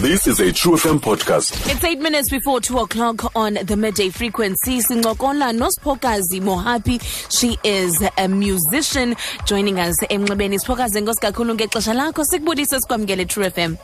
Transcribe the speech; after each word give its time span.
This 0.00 0.26
is 0.26 0.40
a 0.40 0.50
True 0.52 0.76
FM 0.76 0.98
podcast. 0.98 1.52
It's 1.70 1.84
eight 1.84 1.98
minutes 2.00 2.30
before 2.30 2.60
two 2.60 2.78
o'clock 2.78 3.36
on 3.36 3.54
the 3.54 3.76
midday 3.76 4.08
frequency. 4.08 4.78
Singokola 4.80 5.52
Nospokazi 5.52 6.40
Mohapi. 6.40 6.98
She 7.30 7.58
is 7.62 8.02
a 8.16 8.26
musician 8.28 9.14
joining 9.44 9.78
us 9.78 9.96
emnxebeni. 10.08 10.58
Siphokazi 10.58 11.00
nkosi 11.00 11.20
kakhulu 11.20 11.54
ngexesha 11.54 11.94
lakho. 11.94 12.24
Sikubulisa 12.24 12.80
sikwamkele 12.80 13.24
True 13.28 13.50
FM. 13.50 13.76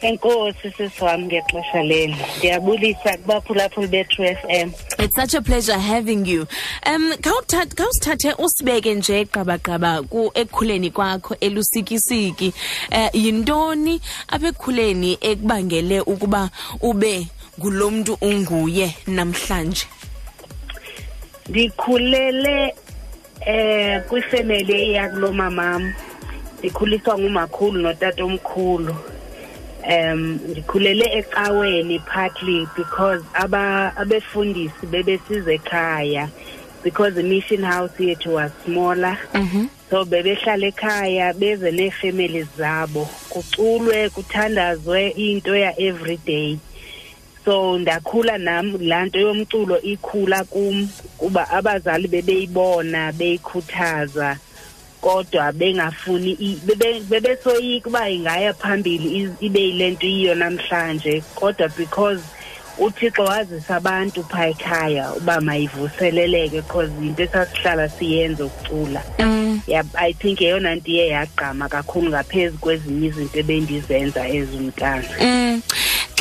Enkosi 0.00 0.70
sisi 0.76 1.04
wam 1.04 1.24
ngexesha 1.24 1.82
leli 1.82 2.16
ndiyabulisa 2.38 3.16
kubaphulaphula 3.16 3.86
be-true 3.86 4.28
f 4.28 4.38
m 4.48 4.72
It's 4.98 5.16
such 5.16 5.34
a 5.34 5.42
pleasure 5.42 5.78
having 5.78 6.26
you. 6.26 6.46
Um 6.86 7.12
khawusithathe 7.22 8.34
usibeke 8.38 8.94
nje 8.94 9.24
gqabagqaba 9.24 10.02
ku 10.08 10.30
ekukhuleni 10.34 10.90
kwakho 10.90 11.36
elusikisiki. 11.40 12.52
Eh 12.90 13.10
yintoni 13.12 14.00
apha 14.28 14.48
ekukhuleni 14.48 15.18
ekubangele 15.20 16.00
ukuba 16.00 16.50
ube 16.82 17.26
ngulo 17.58 17.90
mntu 17.90 18.18
unguye 18.20 18.96
namhlanje? 19.06 19.86
ndikhulele 21.48 22.74
eh 23.46 24.02
kwifemeli 24.08 24.72
eyakulo 24.72 25.32
mamam 25.32 25.92
ndikhuliswa 26.58 27.18
ngumakhulu 27.18 27.80
notata 27.82 28.24
omkhulu 28.24 28.96
um 29.88 30.38
ndikhulele 30.48 31.04
ecaweni 31.18 31.98
partly 31.98 32.66
because 32.76 33.22
aba 33.34 33.92
abefundisi 33.96 34.86
bebesize 34.86 35.54
ekhaya 35.54 36.28
because 36.82 37.14
the 37.14 37.22
mission 37.22 37.62
house 37.62 37.92
yethu 37.98 38.34
was 38.34 38.50
smaller. 38.64 39.18
Mhm. 39.34 39.68
so 39.90 40.04
bebehlala 40.04 40.66
ekhaya 40.66 41.32
beze 41.32 41.70
neefamily 41.70 42.46
zabo. 42.58 43.08
Kuculwe 43.30 44.08
kuthandazwe 44.10 45.08
into 45.16 45.56
ya 45.56 45.72
everyday 45.80 46.58
so 47.44 47.78
ndakhula 47.78 48.38
nam 48.38 48.76
laa 48.80 49.04
nto 49.04 49.18
yomculo 49.20 49.80
ikhula 49.82 50.44
kum 50.44 50.88
kuba 51.18 51.50
abazali 51.50 52.08
bebeyibona 52.08 53.12
beyikhuthaza. 53.12 54.36
Kodwa 55.00 55.52
bengafuni 55.52 56.30
i- 56.32 56.58
bebe- 56.66 57.00
bebesoyika 57.08 57.88
uba 57.88 58.10
ingaya 58.10 58.54
phambili 58.54 59.08
i- 59.22 59.46
ibe 59.46 59.60
yile 59.60 59.90
nto 59.90 60.06
iyiyo 60.06 60.34
namhlanje 60.34 61.22
kodwa 61.34 61.68
because 61.68 62.20
uthixo 62.78 63.24
wazisa 63.24 63.76
abantu 63.76 64.22
phaa 64.24 64.46
ekhaya 64.48 65.12
uba 65.12 65.40
mayivuseleleke 65.40 66.56
because 66.60 66.90
yinto 67.02 67.22
esasihlala 67.22 67.88
siyenza 67.88 68.44
ukucula 68.44 69.02
Mm. 69.18 69.60
yeah, 69.66 69.84
i 69.94 70.12
think 70.12 70.40
yeyona 70.40 70.74
nto 70.74 70.90
iye 70.90 71.06
yagqama 71.08 71.68
kakhulu 71.68 72.08
ngaphezu 72.10 72.58
kwezinye 72.58 73.06
izinto 73.08 73.38
ebendizenza 73.38 74.28
ezimntana 74.28 75.04
Mm. 75.20 75.62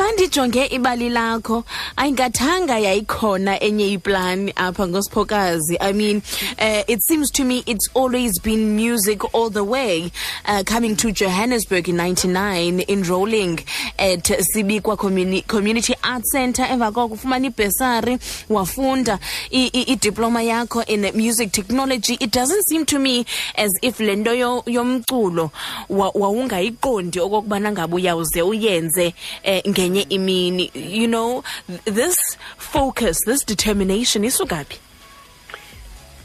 Xa 0.10 0.16
ndijonge 0.16 0.66
ibali 0.66 1.10
lakho. 1.10 1.64
Ayingathanga 1.98 2.80
yayikhona 2.80 3.60
enye 3.64 3.92
iplani 3.98 4.54
apha 4.56 4.88
ngosiphokazi. 4.88 5.78
I 5.80 5.94
mean 5.94 6.24
uh, 6.60 6.84
it 6.88 7.04
seems 7.04 7.30
to 7.32 7.44
me 7.44 7.64
it's 7.68 7.88
always 7.94 8.40
been 8.40 8.76
music 8.76 9.34
all 9.36 9.50
the 9.50 9.64
way 9.64 10.12
uh, 10.46 10.64
coming 10.66 10.96
to 10.96 11.12
Johannesburg 11.12 11.90
in 11.90 11.98
99 11.98 12.84
enrolling 12.88 13.60
at 14.00 14.24
Sibikwa 14.56 14.98
community, 14.98 15.42
Community 15.48 15.94
art 16.04 16.24
Center. 16.32 16.64
Emva 16.64 16.92
koko 16.94 17.14
ufumana 17.14 17.48
ibhesari 17.48 18.18
wafunda 18.50 19.20
idiploma 19.52 20.42
yakho 20.42 20.84
in 20.88 21.02
music 21.16 21.52
technology. 21.52 22.18
It 22.20 22.32
doesn't 22.32 22.64
seem 22.68 22.86
to 22.86 23.00
me 23.00 23.26
as 23.56 23.72
if 23.82 24.00
le 24.00 24.16
nto 24.16 24.34
yo- 24.38 24.64
yomculo 24.66 25.52
wa- 25.90 26.12
wawungayiqondi 26.16 27.20
okokubana 27.20 27.72
ngabe 27.72 27.96
uyawuze 27.96 28.42
uyenze 28.42 29.14
eh, 29.44 29.62
ngenye 29.68 30.02
imini. 30.10 30.72
You 30.74 31.08
know 31.08 31.44
this 31.86 32.16
focus 32.58 33.26
this 33.26 33.44
determination 33.46 34.24
isukaphi 34.24 34.80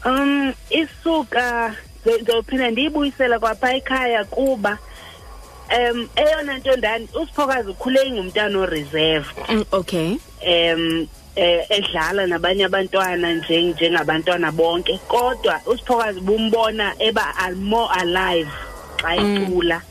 um 0.05 0.53
isuka 0.71 1.75
ndizophinda 2.07 2.71
ndiyibuyisela 2.71 3.39
kwapha 3.39 3.75
ekhaya 3.77 4.25
kuba 4.25 4.79
um 5.71 6.09
eyona 6.17 6.59
nto 6.59 6.77
ndani 6.77 7.09
usiphokazi 7.23 7.71
ukhule 7.71 8.03
ingumntana 8.07 8.59
oreserve. 8.59 9.27
Mm, 9.49 9.65
okay. 9.73 10.17
Um 10.47 11.09
eh 11.37 11.67
edlala 11.71 12.27
nabanye 12.27 12.65
abantwana 12.65 13.35
nje 13.35 13.63
njengabantwana 13.63 14.53
bonke 14.53 14.99
kodwa 15.09 15.61
usiphokazi 15.67 16.21
bumbona 16.21 16.95
eba 16.99 17.37
al- 17.37 17.57
more 17.57 17.89
alive 18.01 18.51
xa 19.03 19.15
ecula. 19.17 19.83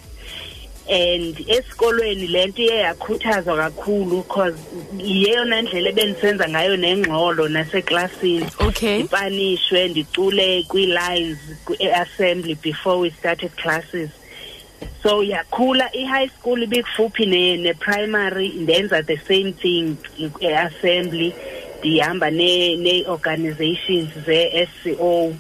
And 0.90 1.36
esikolweni 1.48 2.28
lento 2.28 2.62
iye 2.62 2.78
yakhuthazwa 2.78 3.58
kakhulu 3.58 4.18
because 4.18 4.56
yeyona 4.98 5.62
ndlela 5.62 5.90
ebendisenza 5.90 6.50
ngayo 6.50 6.78
nengxolo 6.78 7.48
naseklasini. 7.50 8.46
Okay. 8.60 9.00
Ndipanishwe 9.00 9.88
ndicule 9.88 10.64
kwii-lines 10.68 11.38
kwi-assembly 11.66 12.56
before 12.56 13.00
we 13.00 13.10
started 13.12 13.52
classes. 13.56 14.10
So 15.04 15.22
yakhula 15.24 15.90
i-high 15.94 16.28
school 16.30 16.64
ibikufuphi 16.64 17.26
ne- 17.26 17.58
ne-primary 17.58 18.50
ndenza 18.50 19.04
the 19.04 19.18
same 19.28 19.52
thing 19.52 19.96
e-assembly 20.40 21.34
ndihamba 21.80 22.32
ne- 22.32 22.76
nee-organizations 22.76 24.10
ze-sco 24.26 25.34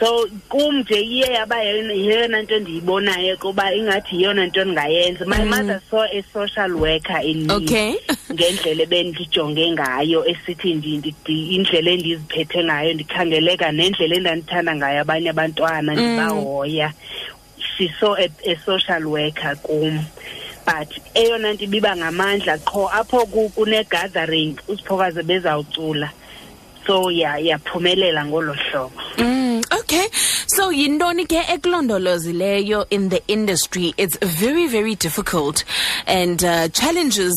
so 0.00 0.26
kum 0.48 0.78
nje 0.78 1.00
iye 1.00 1.26
yaba 1.26 1.56
yeyona- 1.64 1.94
yeyona 1.94 2.42
nto 2.42 2.58
ndiyibonayo 2.58 3.36
kuba 3.36 3.74
ingathi 3.74 4.16
yiyona 4.16 4.46
nto 4.46 4.64
ndingayenza. 4.64 5.24
My 5.26 5.44
mother 5.44 5.80
saw 5.90 6.02
a 6.02 6.22
social 6.32 6.74
worker 6.74 7.20
in 7.22 7.46
me 7.46 7.54
okay. 7.54 7.94
ngendlela 8.32 8.82
ebendijonge 8.82 9.70
ngayo 9.70 10.26
esithi 10.26 10.74
ndi- 10.74 10.98
ndi- 10.98 11.14
ndi- 11.24 11.54
indlela 11.54 11.90
endiziphethe 11.90 12.64
ngayo 12.64 12.94
ndikhangeleka 12.94 13.72
nendlela 13.72 14.14
endandithanda 14.16 14.74
ngayo 14.76 15.00
abanye 15.00 15.30
abantwana 15.30 15.92
ndibahoya 15.94 16.92
she 17.76 17.88
saw 18.00 18.14
a, 18.16 18.28
a 18.46 18.56
social 18.64 19.08
worker 19.10 19.54
kum. 19.62 20.00
But 20.64 20.88
eyona 21.14 21.52
nto 21.54 21.64
ibiba 21.64 21.96
ngamandla 21.96 22.58
qho 22.58 22.88
apho 22.90 23.26
ku- 23.30 23.50
kune-gathering 23.50 24.56
usiphokaze 24.68 25.22
bezawucula. 25.22 26.10
So 26.86 27.10
ya- 27.10 27.38
yaphumelela 27.38 28.24
ngolo 28.24 28.54
hlobo. 28.54 29.00
Mm, 29.18 29.62
okay. 29.80 30.06
So 30.62 30.70
yintoni 30.70 31.26
ke 31.26 31.40
ekulondolozileyo 31.54 32.86
in 32.90 33.08
the 33.08 33.20
industry? 33.26 33.92
It's 33.96 34.16
very 34.18 34.68
very 34.68 34.94
difficult 34.94 35.64
and 36.06 36.42
uh, 36.44 36.68
challenges 36.68 37.34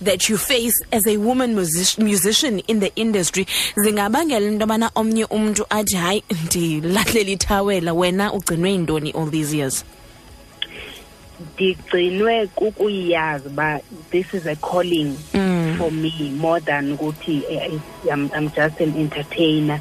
that 0.00 0.28
you 0.28 0.36
face 0.36 0.80
as 0.92 1.04
a 1.08 1.16
woman 1.16 1.56
music 1.56 1.98
musician 1.98 2.60
in 2.60 2.78
the 2.78 2.94
industry. 2.94 3.46
Zingabangela 3.76 4.46
into 4.46 4.64
yobana 4.66 4.90
omnye 4.94 5.24
umntu 5.26 5.66
athi 5.70 5.96
hayi 5.96 6.22
ndilahlela 6.30 7.30
ithawela 7.30 7.92
wena 7.94 8.32
ugcinwe 8.32 8.70
yintoni 8.70 9.10
all 9.14 9.26
these 9.26 9.52
years? 9.56 9.84
Ndigcinwe 11.54 12.46
kukuyazi 12.46 13.48
uba 13.48 13.80
this 14.10 14.34
is 14.34 14.46
a 14.46 14.54
calling 14.56 15.16
Mm. 15.34 15.78
for 15.78 15.90
me 15.92 16.30
more 16.36 16.60
than 16.60 16.92
ukuthi 16.96 17.42
eh, 17.50 17.70
I'm, 18.10 18.30
I'm 18.34 18.50
just 18.50 18.80
an 18.80 18.96
entertainer 18.96 19.80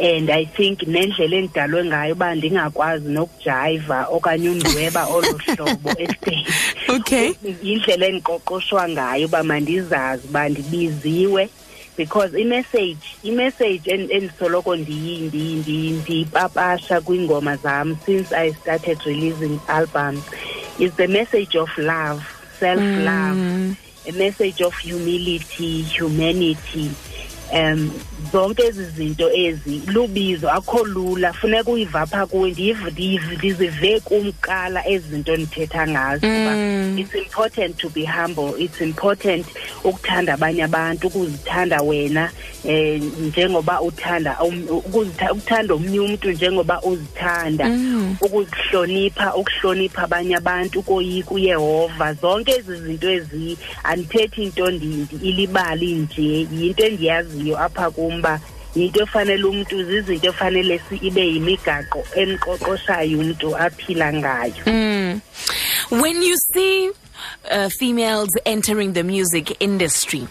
and 0.00 0.30
i 0.30 0.44
think 0.44 0.82
nendlela 0.86 1.36
endidalwe 1.36 1.84
ngayo 1.84 2.12
uba 2.14 2.34
ndingakwazi 2.34 3.08
nokujayiva 3.08 4.06
okanye 4.10 4.48
undweba 4.50 5.06
olo 5.06 5.38
hlobo 5.46 5.90
estage. 5.98 6.46
Okay. 6.88 7.32
Yindlela 7.62 8.06
endiqoqoshwa 8.06 8.88
ngayo 8.88 9.26
uba 9.26 9.42
mandizazi 9.42 10.28
uba 10.28 10.48
ndibiziwe 10.48 11.48
because 11.96 12.40
imessage 12.40 13.04
imessage 13.22 13.82
en- 13.90 14.10
endisoloko 14.10 14.76
ndiyi- 14.76 15.20
ndiyi- 15.28 15.54
ndiyi- 15.56 15.90
ndiyipapasha 15.92 17.00
kwiingoma 17.00 17.56
zam 17.56 17.96
since 18.06 18.32
i 18.36 18.52
started 18.54 18.98
releasing 19.04 19.58
albums 19.68 20.22
is 20.78 20.92
the 20.92 21.06
message 21.06 21.58
of 21.58 21.78
love 21.78 22.22
self 22.60 22.80
love 22.80 23.36
Mm. 23.36 23.76
a 24.08 24.12
message 24.12 24.64
of 24.64 24.74
humility 24.82 25.84
humanity 25.98 26.90
um 27.52 27.90
zonke 28.32 28.62
ezi 28.62 28.84
zinto 28.84 29.30
ezi 29.32 29.82
lubizo 29.86 30.50
akho 30.50 30.84
lula 30.84 31.32
funeka 31.32 31.70
uyiva 31.70 32.06
phaa 32.06 32.26
kuwe 32.26 32.50
ndizive 32.50 34.00
kumqala 34.00 34.88
ezi 34.88 35.08
zinto 35.10 35.36
ndithetha 35.36 35.86
ngazo 35.88 36.20
kuba 36.26 36.52
Mm. 36.82 36.98
it's 36.98 37.14
important 37.14 37.76
to 37.76 37.88
be 37.88 38.04
humble 38.06 38.54
it's 38.58 38.80
important 38.80 39.46
ukuthanda 39.84 40.34
abanye 40.34 40.62
abantu 40.64 41.06
ukuzithanda 41.06 41.82
wena 41.82 42.30
eh 42.64 43.00
njengoba 43.20 43.80
uthanda 43.82 44.36
um- 44.40 44.68
ukuthanda 44.70 45.74
omnye 45.74 46.00
umuntu 46.00 46.30
njengoba 46.30 46.82
uzithanda 46.82 47.68
Mm. 47.68 48.16
ukuzihlonipha 48.20 49.34
ukuhlonipha 49.36 50.02
abanye 50.02 50.36
abantu 50.36 50.78
ukoyika 50.80 51.30
uyehova 51.30 52.14
zonke 52.14 52.50
ezi 52.52 52.76
zinto 52.76 53.10
ezi 53.10 53.56
andithethi 53.84 54.42
into 54.42 54.70
ilibali 55.22 55.92
nje 55.92 56.46
yinto 56.58 56.84
endiyaziyo 56.86 57.41
apha 57.58 57.90
kumba 57.90 58.40
yinto 58.74 59.02
efanele 59.02 59.44
umntu 59.44 59.84
zizinto 59.84 60.28
efanele 60.28 60.80
ibe 61.00 61.20
yimigaqo 61.32 62.04
emqoqoshayo 62.16 63.18
umntu 63.18 63.56
aphila 63.56 64.12
ngayo 64.12 64.62
Mm. 64.66 65.20
When 65.90 66.22
you 66.22 66.36
see 66.54 66.90
uh, 67.50 67.68
females 67.68 68.30
entering 68.46 68.92
the 68.94 69.02
music 69.04 69.56
industry 69.60 70.26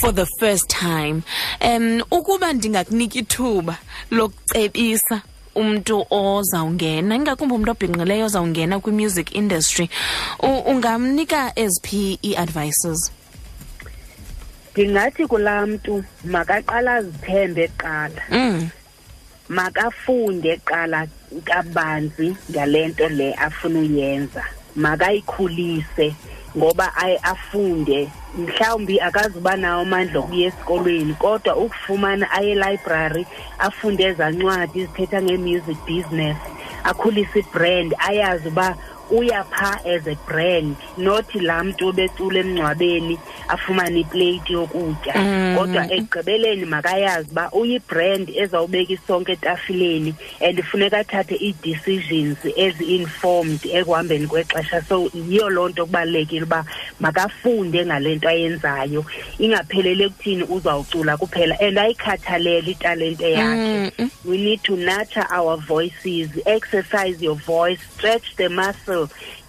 for 0.00 0.12
the 0.12 0.26
first 0.40 0.68
time 0.68 1.22
um 1.60 2.02
ukuba 2.10 2.52
ndingakunika 2.52 3.18
ithuba 3.18 3.76
lokucebisa 4.10 5.22
umntu 5.54 6.06
ozawungena 6.10 7.14
ingakumbi 7.16 7.54
umntu 7.54 7.70
obhinqileyo 7.70 8.24
ozawungena 8.26 8.80
kwi-music 8.80 9.34
industry 9.34 9.88
ungamnika 10.66 11.52
eziphi 11.58 12.18
ii-advices 12.24 13.12
ndingathi 14.76 15.26
kulaa 15.26 15.66
mntu 15.66 16.04
makaqala 16.24 16.94
azithembe 16.94 17.68
kuqala. 17.68 18.22
Mm. 18.30 18.68
makafunde 19.48 20.56
kuqala 20.56 21.06
kabanzi 21.44 22.36
ngale 22.50 22.88
nto 22.88 23.08
le 23.08 23.34
afuna 23.34 23.78
uyenza. 23.78 24.42
Makayikhulise 24.76 26.14
ngoba 26.56 26.86
afunde. 27.22 28.10
Mhlawumbi 28.38 29.00
akazuba 29.00 29.56
nawo 29.56 29.82
amandla 29.82 30.20
okuya 30.20 30.46
esikolweni 30.48 31.14
kodwa 31.14 31.56
ukufumana 31.56 32.30
aye 32.30 32.54
library 32.54 33.26
afunde 33.58 34.04
ezancwadi 34.04 34.80
zithetha 34.84 35.22
nge-music 35.22 35.78
business 35.86 36.36
akhulise 36.84 37.38
ibrand 37.38 37.94
ayazi 37.98 38.48
uba 38.48 38.76
uya 39.10 39.44
pha 39.44 39.80
as 39.84 40.06
a 40.06 40.14
brand 40.26 40.76
not 40.96 41.34
laa 41.34 41.64
mntu 41.64 41.88
obecula 41.88 42.40
emngcwabeni 42.40 43.18
afumane 43.48 44.00
iplate 44.00 44.52
yokutya. 44.52 45.14
Mm. 45.14 45.54
kodwa 45.58 45.92
ekugqibeleni 45.92 46.64
makayazi 46.64 47.28
uba 47.30 47.50
uyibrand 47.52 48.30
ezawubeka 48.36 48.92
isonke 48.92 49.32
etafileni 49.32 50.14
and 50.40 50.62
funeka 50.62 50.98
athathe 50.98 51.36
ii-decisions 51.42 52.38
ezi-informed 52.56 53.60
ekuhambeni 53.72 54.26
kwexesha. 54.26 54.82
So 54.82 55.10
yiyo 55.14 55.50
loo 55.50 55.68
nto 55.68 55.86
kubalulekile 55.86 56.42
uba 56.42 56.64
makafunde 57.00 57.86
ngale 57.86 58.14
nto 58.14 58.28
ayenzayo. 58.28 59.04
Ingapheleli 59.38 60.04
ekuthini 60.04 60.42
uzawucula 60.44 61.16
kuphela. 61.16 61.60
And 61.60 61.78
ayikhathalele 61.78 62.70
italente 62.70 63.32
yakhe. 63.32 63.92
Mm. 63.98 64.10
we 64.24 64.36
need 64.38 64.62
to 64.62 64.76
nurture 64.76 65.26
our 65.30 65.56
voices 65.56 66.28
exercise 66.46 67.22
your 67.22 67.36
voice 67.36 67.78
stretch 67.94 68.34
the 68.36 68.48
muscle 68.48 68.95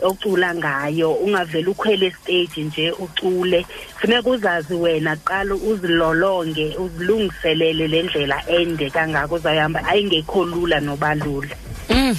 ocula 0.02 0.56
ngayo 0.56 1.12
ungavele 1.14 1.68
ukhwele 1.68 2.06
estage 2.08 2.64
nje 2.64 2.92
ucule 2.92 3.66
funeka 4.00 4.30
uzazi 4.30 4.74
wena 4.74 5.16
qala 5.16 5.56
uzilolonge 5.56 6.76
uzilungiselele 6.78 7.88
le 7.88 8.04
ndlela 8.04 8.44
ende 8.50 8.90
kangako 8.90 9.36
uzawuhamba 9.36 9.86
ayingekho 9.86 10.46
lula 10.46 10.80
noba 10.80 11.16
lula 11.16 11.56
Mm. 11.90 12.16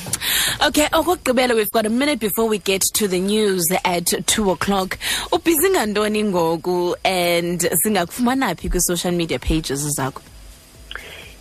Okay, 0.66 0.86
okokugqibela 0.92 1.54
we've 1.54 1.70
got 1.70 1.84
a 1.84 1.90
minute 1.90 2.18
before 2.18 2.48
we 2.48 2.58
get 2.58 2.82
to 2.94 3.06
the 3.06 3.20
news 3.20 3.64
at 3.84 4.06
2 4.06 4.50
o'clock. 4.50 4.98
Ubhizi 5.30 5.70
ngantoni 5.70 6.24
ngoku 6.24 6.94
and 7.04 7.60
singakufumana 7.60 8.56
phi 8.58 8.68
kwi-social 8.70 9.12
media 9.12 9.38
pages 9.38 9.84
zakho? 9.96 10.22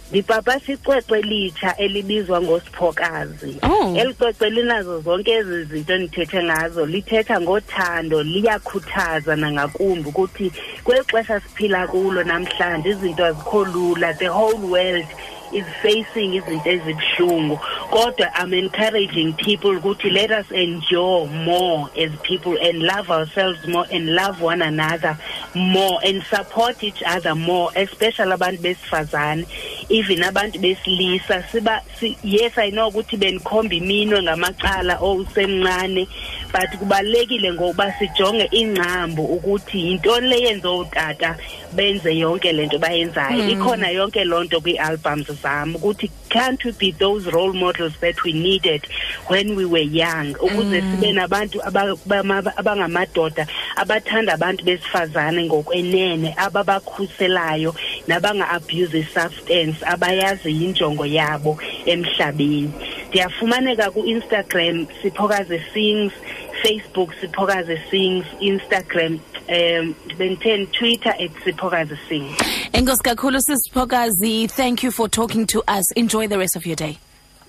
Ndipapasha 0.09 0.73
icwecwe 0.73 1.21
litsha 1.21 1.77
elibizwa 1.77 2.41
ngosiphokazi. 2.41 3.57
Oh. 3.63 3.95
eli 3.97 4.13
cwecwe 4.13 4.49
linazo 4.49 5.01
zonke 5.01 5.31
ezi 5.31 5.63
zinto 5.63 5.93
endithethe 5.93 6.43
ngazo. 6.43 6.85
Lithetha 6.85 7.41
ngothando 7.41 8.23
liyakhuthaza 8.23 9.35
nangakumbi 9.35 10.09
ukuthi 10.09 10.51
kweli 10.83 11.03
xesha 11.03 11.39
siphila 11.39 11.87
kulo 11.87 12.23
namhlanje 12.23 12.89
izinto 12.89 13.25
azikho 13.25 13.65
lula. 13.65 14.13
The 14.13 14.29
whole 14.29 14.67
world 14.73 15.07
is 15.53 15.65
facing 15.81 16.33
izinto 16.33 16.69
ezibuhlungu. 16.69 17.59
Kodwa 17.91 18.27
i'm 18.35 18.53
encouraging 18.53 19.33
people 19.33 19.71
ukuthi 19.79 20.11
let 20.11 20.31
us 20.31 20.51
endure 20.51 21.27
more 21.27 21.89
as 21.97 22.11
people 22.23 22.57
and 22.57 22.79
love 22.79 23.09
ourselves 23.09 23.65
more 23.67 23.85
and 23.91 24.09
love 24.09 24.41
one 24.41 24.61
another 24.61 25.17
more 25.55 25.99
and 26.03 26.21
support 26.23 26.83
each 26.83 27.01
other 27.03 27.35
more 27.35 27.71
especially 27.75 28.31
abantu 28.33 28.61
besifazane 28.61 29.45
even 29.89 30.23
abantu 30.23 30.59
besilisa 30.59 31.43
siba 31.51 31.81
si, 31.99 32.17
yes 32.23 32.57
i 32.57 32.71
know 32.71 32.87
ukuthi 32.89 33.17
benikhomba 33.17 33.75
iminwe 33.75 34.21
ngamacala 34.23 34.97
owusemncane 35.01 36.07
but 36.51 36.69
kubalulekile 36.79 37.53
ngokuba 37.53 37.93
sijonge 37.99 38.47
ingcambu 38.51 39.25
ukuthi 39.25 39.79
yintoni 39.87 40.27
le 40.27 40.39
yenze 40.41 40.67
utata 40.67 41.37
benze 41.73 42.17
yonke 42.17 42.51
lento 42.53 42.79
bayenzayo. 42.79 43.43
Mm. 43.43 43.49
ikhona 43.49 43.89
yonke 43.89 44.23
loo 44.23 44.43
nto 44.43 44.59
kwii-albums 44.61 45.31
zam 45.41 45.75
ukuthi 45.75 46.09
can't 46.29 46.63
we 46.65 46.71
be 46.71 46.91
those 46.91 47.25
role 47.31 47.53
models 47.53 47.93
that 48.01 48.23
we 48.23 48.33
needed 48.33 48.81
when 49.27 49.55
we 49.55 49.65
were 49.65 49.79
young? 49.83 50.33
Ukuze 50.39 50.81
sibe 50.81 51.11
nabantu 51.13 51.61
aba- 51.63 51.95
bama- 52.07 52.57
abangamadoda 52.57 53.47
abathanda 53.75 54.33
abantu 54.33 54.63
besifazane 54.65 55.43
ngokwenene 55.45 56.33
ababakhuselayo 56.37 57.75
nabanga-abuse 58.07 59.03
substance 59.13 59.77
abayazi 59.85 60.51
yinjongo 60.51 61.05
yabo 61.05 61.59
emhlabeni 61.85 62.71
ndiyafumaneka 63.09 63.91
ku-instagram 63.91 64.87
siphokaze 65.01 65.61
sings 65.73 66.13
facebook 66.61 67.13
siphokaze 67.21 67.81
sings 67.91 68.25
instagram 68.39 69.19
um 69.49 69.95
benditheni 70.17 70.65
twitter 70.67 71.15
at 71.19 71.31
siphokaze 71.43 71.97
sings 72.09 72.37
Enkosi 72.73 73.03
kakhulu 73.03 73.41
sisiphokazi. 73.41 74.47
Thank 74.49 74.83
you 74.83 74.91
for 74.91 75.09
talking 75.09 75.47
to 75.47 75.63
us. 75.67 75.91
Enjoy 75.95 76.27
the 76.27 76.37
rest 76.37 76.55
of 76.55 76.65
your 76.65 76.75
day. 76.75 76.97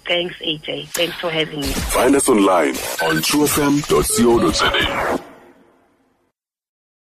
thanks 0.08 0.34
aj 0.40 0.88
thanks 0.88 1.14
for 1.20 1.30
having 1.30 1.60
me 1.60 1.66
Find 1.92 2.16
us 2.16 2.28
online 2.28 2.74
on 3.04 3.20
truefm.co.za. 3.28 5.27